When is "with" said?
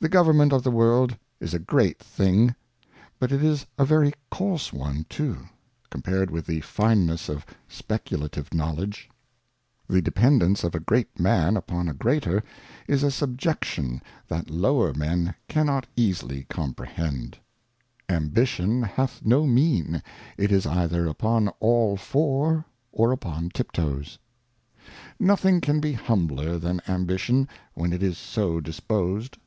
6.30-6.46